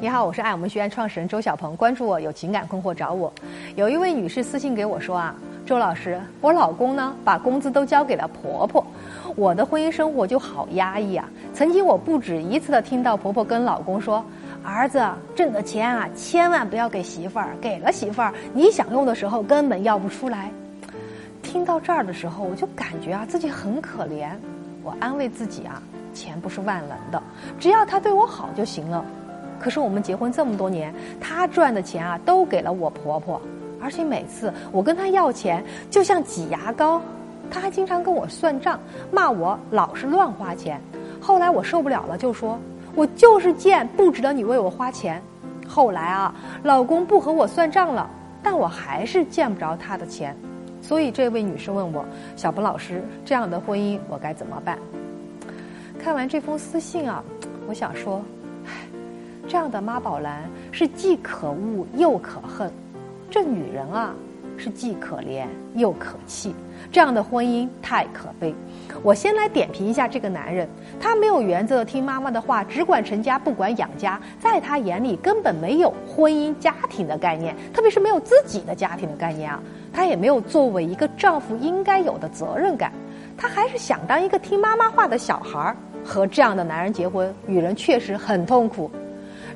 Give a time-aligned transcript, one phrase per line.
[0.00, 1.76] 你好，我是爱我们学院创始人周小鹏。
[1.76, 3.32] 关注我，有情感困惑找我。
[3.74, 5.34] 有一位女士私信给我说啊，
[5.66, 8.86] 周老师，我老公呢把工资都交给了婆婆，
[9.34, 11.28] 我的婚姻生活就好压抑啊。
[11.52, 14.24] 曾经我不止一次的听到婆婆跟老公说，
[14.62, 15.04] 儿子
[15.34, 20.48] 挣的钱啊，千万不要给媳妇儿，给了媳妇儿，你想用的时候根本要不出来。
[21.42, 24.28] 听到这儿的时候，我就感觉啊自己很可怜。
[24.84, 25.82] 我安慰自己啊，
[26.14, 27.20] 钱不是万能的，
[27.58, 29.04] 只要他对我好就行了。
[29.58, 33.40] 可是我们结婚这么多年，他赚的钱啊都给了我婆婆，
[33.80, 37.00] 而且每次我跟他要钱就像挤牙膏，
[37.50, 38.78] 他还经常跟我算账，
[39.10, 40.80] 骂我老是乱花钱。
[41.20, 42.58] 后来我受不了了，就说
[42.94, 45.20] 我就是贱，不值得你为我花钱。
[45.66, 48.08] 后来啊，老公不和我算账了，
[48.42, 50.36] 但我还是见不着他的钱。
[50.80, 52.04] 所以这位女士问我
[52.36, 54.78] ：“小鹏老师，这样的婚姻我该怎么办？”
[55.98, 57.22] 看完这封私信啊，
[57.66, 58.22] 我想说。
[59.48, 62.70] 这样的妈宝男是既可恶又可恨，
[63.30, 64.14] 这女人啊
[64.58, 66.54] 是既可怜又可气，
[66.92, 68.54] 这样的婚姻太可悲。
[69.02, 70.68] 我先来点评一下这个男人，
[71.00, 79.58] 他没有原则听妈妈的话，只管成家不管养家，在他眼里根本没有婚姻家庭的概念，特别是没有自己的家庭的概念啊，
[79.90, 82.92] 他也没有作为一个丈夫应该有的责任感，
[83.34, 85.76] 他还是想当一个听妈妈话的小孩儿。
[86.04, 88.90] 和这样的男人结婚，女人确实很痛苦。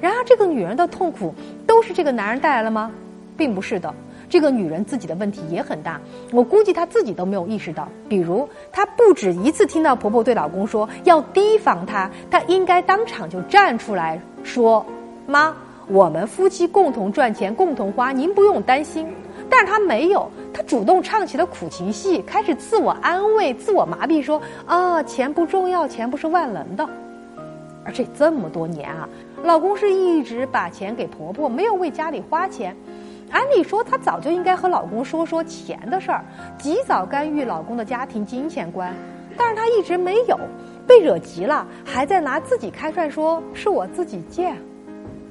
[0.02, 1.32] 然而，这个女人的痛苦
[1.66, 2.90] 都是这个男人带来了吗？
[3.36, 3.94] 并不是的，
[4.28, 6.00] 这个女人自己的问题也很大。
[6.32, 7.88] 我估计她自己都没有意识到。
[8.08, 14.84] 比如，她不止一次听到婆婆对老公说要提防他，她应该当场就站出来说
[15.26, 15.54] ：“妈，
[15.86, 19.06] 我们夫妻共同赚钱，共同花，您不用担心。”
[19.48, 26.88] 但是她没有，她主动唱起了苦情戏，开始自我安慰、自我麻痹，说：“啊，钱不重要，钱不是万能的。”
[27.84, 29.08] 而且这么多年啊。
[29.42, 32.76] 老公是一直把钱给婆婆，没有为家里花钱。
[33.30, 36.24] 按理说，她早就应该和老公说说钱的事儿，
[36.58, 38.94] 及早干预老公的家庭金钱观。
[39.36, 40.38] 但是她一直没有，
[40.86, 44.56] 被惹急了，还在拿自己开涮，说是我自己贱。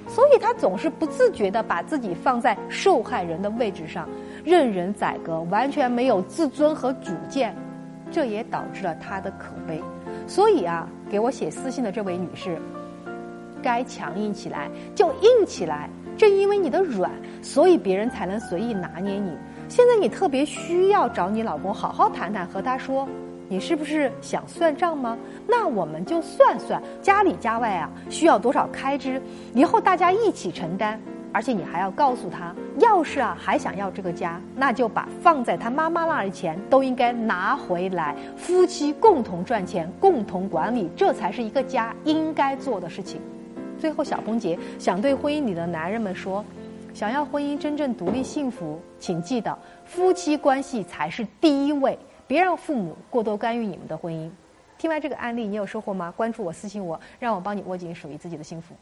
[0.08, 4.10] 所以她总是不自觉地把自己放在受害人的位置上，
[4.44, 7.56] 任人宰割，完全没有自尊和主见。
[8.12, 9.82] 这也导致了她的可悲。
[10.28, 12.60] 所以啊，给我写私信的这位女士。
[13.62, 17.12] 该强硬起来就硬起来，正因为你的软，
[17.42, 19.32] 所以别人才能随意拿捏你。
[19.70, 23.08] 现在你特别需要找你老公好好谈谈，和他说，
[23.48, 25.18] 你是不是想算账吗？
[25.48, 29.22] 那我们就算算家里家外啊需要多少开支，
[29.54, 31.00] 以后大家一起承担。
[31.34, 43.22] 而且你还要告诉他，要是啊还想要这个家，那就把放在他妈妈那儿的钱都应该拿回来，夫妻共同赚钱，共同管理，这才是一个家应该做的事情。
[43.82, 46.46] 最后，小红姐想对婚姻里的男人们说：
[46.94, 51.98] 想要婚姻真正独立幸福，请记得夫妻关系才是第一位，
[52.28, 54.30] 别让父母过多干预你们的婚姻。
[54.78, 56.14] 听完这个案例，你有收获吗？
[56.16, 58.76] 关注我，私信我，让我帮你握紧属于自己的幸福。